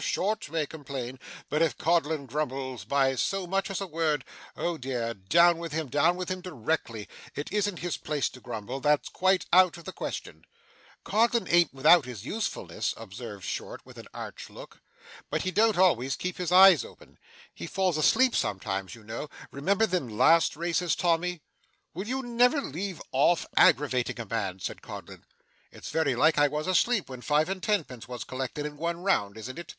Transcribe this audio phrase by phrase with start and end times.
[0.00, 1.20] Short may complain,
[1.50, 4.24] but if Codlin grumbles by so much as a word
[4.56, 7.06] oh dear, down with him, down with him directly.
[7.34, 8.80] It isn't his place to grumble.
[8.80, 10.46] That's quite out of the question.'
[11.04, 14.80] 'Codlin an't without his usefulness,' observed Short with an arch look,
[15.28, 17.18] 'but he don't always keep his eyes open.
[17.52, 19.28] He falls asleep sometimes, you know.
[19.50, 21.42] Remember them last races, Tommy.'
[21.92, 25.26] 'Will you never leave off aggravating a man?' said Codlin.
[25.72, 29.38] 'It's very like I was asleep when five and tenpence was collected, in one round,
[29.38, 29.76] isn't it?